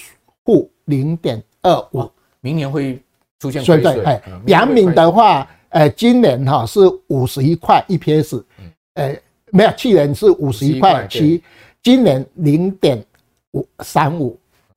[0.45, 1.43] 负零点。
[1.63, 3.01] 二五，明年会
[3.39, 4.05] 出现亏损。
[4.05, 8.43] 哎，阳明的话，呃，今年哈是五十一块 EPS，
[8.95, 9.17] 呃，
[9.51, 11.43] 没有，去年是五十一块七，
[11.83, 13.03] 今年零点
[13.53, 14.37] 五三五，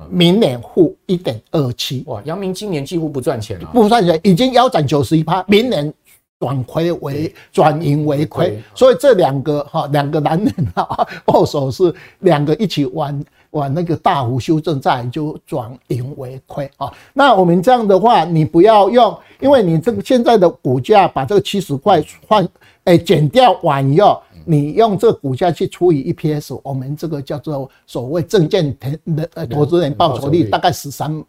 [0.09, 2.03] 明年负一点二七。
[2.05, 5.91] 哇，阳明今年几乎不赚钱了，不赚钱，已经腰斩九十一趴，明年
[6.39, 13.19] 转亏为转盈为亏，所以这两个哈两个男人哈握手是两个一起玩。
[13.55, 16.91] 往那个大幅修正，再就转盈为亏啊。
[17.13, 22.47] 那我们这样的话，你不要用，因为你这个现在的股价把这个七十块换，
[22.83, 31.23] 哎，减掉完以后，你用这个股价去除以 EPS，我们这个叫做所谓证券的呃投资人报酬率大概十三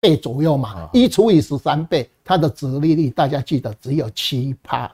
[0.00, 4.90] 倍左右嘛，一除以十三倍，它的折利率大家记得只有七趴，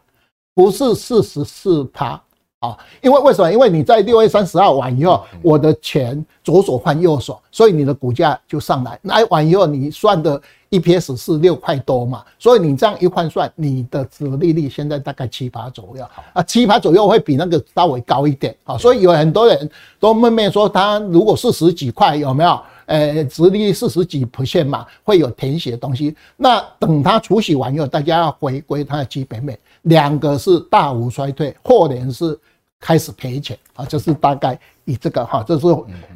[0.55, 2.23] 不是四十四趴。
[2.65, 3.53] 啊，因为为什么？
[3.53, 8.99] 因为你在六月三十号完以后，我的钱左手换右手，所以你的股价就上来。
[9.03, 10.41] 那完以后，你算的
[10.71, 16.05] EPS 是六块多嘛，所以你这样一换算，你的殖利率现在大概七八左右。
[16.33, 18.57] 啊，七八左右会比那个稍微高一点。
[18.65, 22.59] 啊，所以有很多人都闷闷说，他如果四十几块，有没有？
[22.87, 26.15] 呃，殖利率四十几 percent 嘛，会有填写的东西。
[26.37, 32.39] 那等它除息完以后，大家要回归它的基本面，两个是大幅衰退，或者是。
[32.85, 35.67] 开始赔钱啊，就是大概以这个哈，就是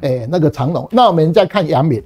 [0.01, 0.87] 诶那个长荣。
[0.91, 1.99] 那我们再看阳明，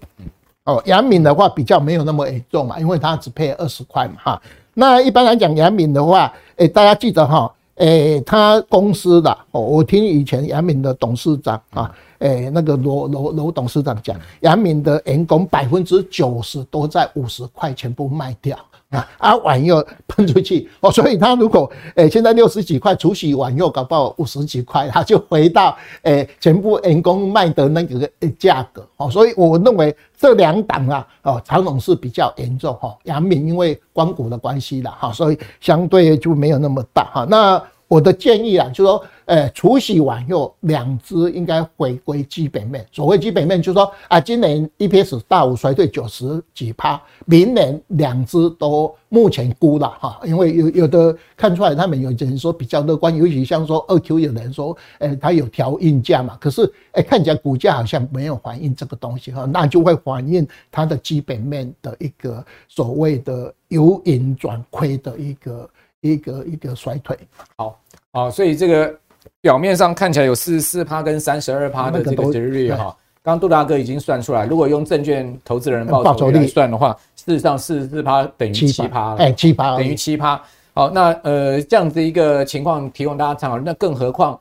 [0.63, 4.41] 哦，阳明的话比较没有那么严重嘛，因为它只赔二十块嘛哈。
[4.73, 18.57] 那一般来讲，阳明的话，诶大家记得哈，诶他公司的哦，我听以前阳明的董事长啊，诶那个罗罗罗董事长讲，阳明的员工百分之九十都在五十块全部卖掉。
[18.93, 37.61] 啊，啊，碗又喷出去哦，所以他如果诶、欸、现在六十几块，除洗碗又搞到五十几块，他就回到诶、全部人工卖的那个价格哦，所以我认为这两档啊哦，长荣是比较严重哈，阳明因为光谷的关系了哈，所以相对就没有那么大哈，那。
[37.93, 42.83] 我的建议啊，就是说，呃，除息完后，两只应该回归基本面。
[42.91, 65.69] 所谓基本面，就是说啊，今年 EPS 大幅衰退九十几趴，明年两只都目前估了哈，因为有有的看出来，他们有人说比较乐观，尤其像说二 Q 有人说，呃，它有调运价嘛，可是哎，看起来股价好像没有反映这个东西哈，那就会反映它的基本面的一个所谓的由盈转亏的一个。
[66.05, 67.17] 一个一个衰退，
[67.55, 67.79] 好，
[68.13, 68.95] 好，所以这个
[69.41, 80.41] 表面上看起来有四十四趴跟三十二趴的这个殖利率哈，刚刚杜大哥已经算出来，如果用证券投资人报酬率算的话，事实上四十四趴等于七趴，哎，七趴等于七趴。
[80.73, 84.31] 好，那呃这样子一个情况提供大家参考，那更何况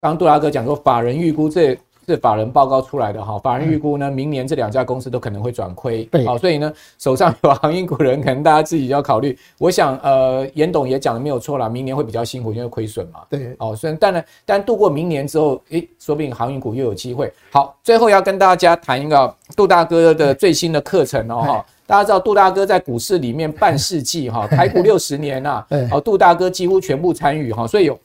[0.00, 1.78] 刚刚杜大哥讲说法人预估这。
[2.06, 6.04] 是法人报告出来的哈，法人预估呢，明年这两家公司都可能会转亏。
[6.06, 9.38] 对，好，所以呢，手上有航运股人，可能大家自己要考虑。
[9.58, 13.20] 我想，呃，严董也讲的没有错啦，明年会比较辛苦，因为亏损嘛。
[13.30, 17.32] 对，哦，虽然但呢，但度过明年之后，诶，说不定航运股又有机会。
[17.50, 21.66] 好，最后要跟大家谈一个杜大哥的最新的课程哦哈。
[21.86, 27.98] 大家知道杜大哥在股市里面半世纪哈，台股六十年呐， 哦，杜大哥几乎全部参与哈，所以有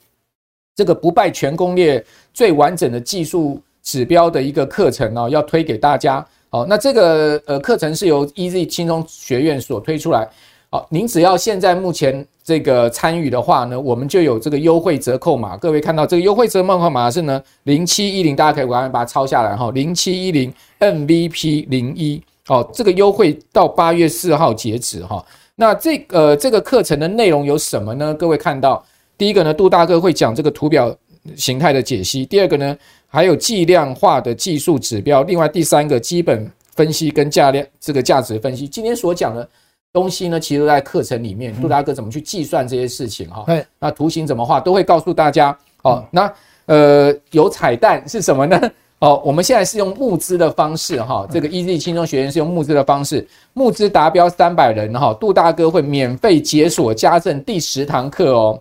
[0.76, 3.60] 这个不败全攻略最完整的技术。
[3.88, 6.22] 指标的一个课程哦，要推给大家。
[6.50, 10.28] 好，那这个呃课程是由 EZ 轻松学院所推出来。
[10.68, 15.56] 好，您只要现在目前这个参与的话呢，我们就有这个优惠折扣码。
[15.56, 19.70] 各位看到这个优惠折扣码是呢零七一零，大家可以赶快把它抄下来哈。
[19.70, 25.24] 零七一零 MVP 零一，哦，这个优惠到八月四号截止哈。
[25.54, 28.12] 那这个、呃这个课程的内容有什么呢？
[28.12, 28.84] 各位看到，
[29.16, 30.94] 第一个呢，杜大哥会讲这个图表
[31.36, 32.24] 形态的解析。
[32.26, 32.76] 第二个呢，
[33.06, 39.48] 还有计量化的技术指标，另外第三个基本分析跟价量这个价值分析，今天所讲的
[39.92, 43.44] 东西呢，其实都在课程里面，杜大哥怎么去计算这些事情哈？
[43.46, 45.56] 对，那图形怎么画，都会告诉大家。
[45.82, 46.32] 哦，那
[46.66, 48.60] 呃有彩蛋是什么呢？
[48.98, 58.60] 哦，我们现在是用募资的方式哈，这个 EZ 轻松学院是用募资的方式，募资达标三百人哈，杜大哥会免费解锁家政第十堂课哦。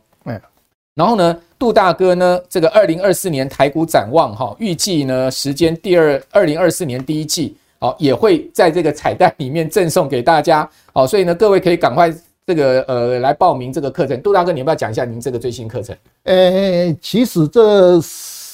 [0.97, 1.37] 然后呢？
[1.59, 2.39] 杜大哥呢？
[2.49, 12.11] 这个二零二四年台股展望哈，预计呢时间第二二零二四年第一季，好也会在这个彩蛋里面赠送给大家，好，所以呢各位可以赶快
[12.47, 14.19] 这个呃来报名这个课程。
[14.23, 15.95] 杜大哥，你要不要讲一下您这个最新课程？
[16.23, 18.01] 呃，其实这。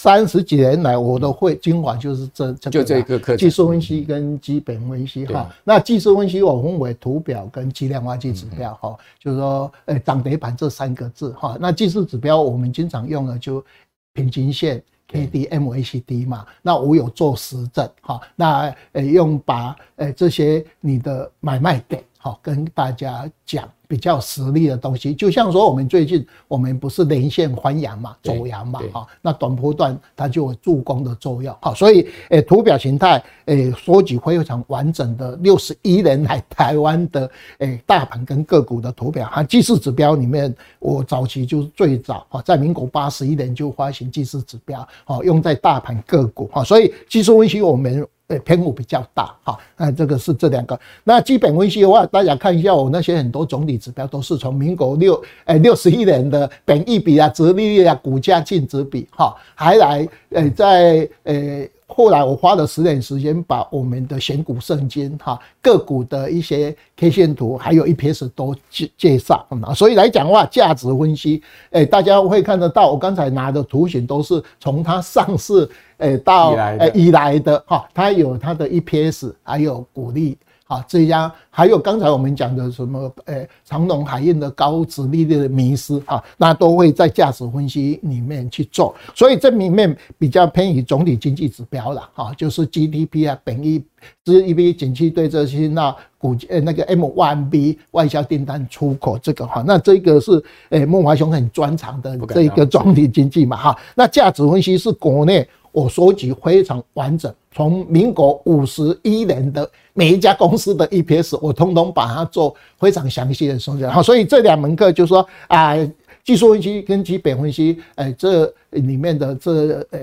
[0.04, 5.50] 三十几年来，我都会精华就是这这个就这个课，技术分析跟基本分析哈。
[5.64, 11.58] 那技术分析我分为图表跟计量化技指标哈，就是说，呃，涨跌板这三个字哈。
[11.58, 13.64] 那技术指标我们经常用的就
[14.12, 16.46] 平均线、K D、MACD 嘛。
[16.62, 18.20] 那我有做实证哈。
[18.36, 23.72] 那呃用把呃这些你的买卖点好跟大家讲。
[23.94, 37.30] 比较实力的东西，就像说我们最近我们不是连线翻阳嘛，走阳嘛，哈，那短波段它就有助攻的作用，好，所以诶图表形态诶收集非常完整的六十一年来台湾的
[37.60, 48.04] 诶大盘跟个股的图表，哈，技术指标里面我早期就是最早哈，在民国八十一年就发行技术指标，好用在大盘个股，哈，所以技术分析我们。
[48.34, 50.80] 对，篇幅比较大，哈，那这个是这两个。
[51.04, 61.68] 那基本分析的话，大家看一下我那些很多总体指标都是从民国六呃六十一年的本益比啊、折利率啊、股价净值比哈，还来呃在呃。
[61.96, 69.74] 后来我花了十年时间，把我们的选股圣经哈个股的一些 K 线图，还有 EPS 都介介绍啊。
[69.74, 71.42] 所以来讲的话，价值分析，
[71.72, 80.38] 诶，大家会看得到，我刚才拿的图形都是从它上市诶到哎以来的哈，它有它的 EPS，还有股利。
[80.68, 88.96] 啊，这家还有刚才我们讲的什么，呃，长隆海运的高殖利率的迷失啊，那都会在价值分析里面去做。
[89.14, 93.84] 所以这里面比较偏于总体经济指标了啊，就是 GDP 啊，本益
[94.24, 103.78] 比、景气对这些那股呃那个 M1B 外销订单出口这个哈，那这个是呃孟华雄很专长的这个总体经济嘛哈。
[103.96, 105.48] 那价值分析是国内。
[105.74, 113.84] 我收集非常完整，从民国五十一年的每一家公司的 EPS，我通通把它做非常详细的收集。
[113.86, 115.76] 好，所以这两门课就是说啊，
[116.24, 120.00] 技术分析跟基本分析，哎，这里面的这呃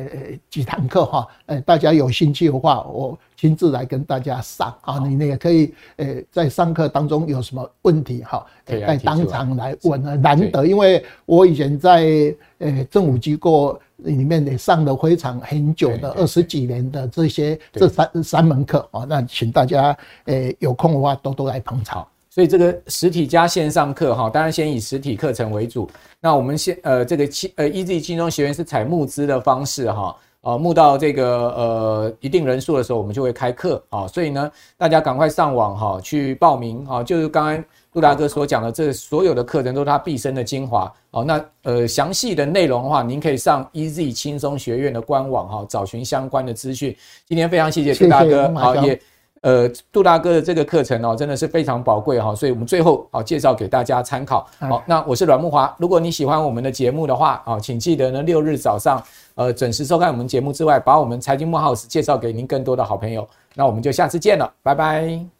[0.48, 13.80] 几堂课哈，哎，大家有兴趣的话，我亲自来跟大家上啊，你也可以呃在上课当中有什么问题哈，在当场来问啊，难得，因为我以前在呃政府机构。
[14.04, 19.94] 里面也上了非常很久的二十几年的这些这三三门课啊，那请大家
[20.24, 22.08] 诶有空的话多多来捧场。
[22.30, 25.90] 所以这个实体加线上课哈，当然先以实体课程为主。
[26.20, 34.06] 那我们先呃这个轻呃 EZ 轻松学院是采募资的方式哈，呃募到这个呃一定人数的时候，我们就会开课啊。
[34.06, 37.64] 所以呢，大家赶快上网哈去报名啊，就是刚刚。
[37.92, 41.24] 杜大哥所讲的这所有的课程都是他毕生的精华哦。
[41.24, 46.96] 那呃详细的内容的话，您可以上 EZ 轻松学院的官网哈，找寻相关的资讯。
[47.26, 48.96] 今天非常谢谢杜大哥，好也
[49.42, 54.46] 呃杜大哥的这个课程哦，真的是非常宝贵哈，所以我们最后好介绍给大家参考。
[54.58, 59.02] 好，那我是阮木华，如果你喜欢我们的节目的话啊，请记得呢六日早上
[59.34, 63.26] 呃准时收看我们节目之外，把我们财经幕 House 介绍给您更多的好朋友。
[63.54, 65.39] 那我们就下次见了，拜拜。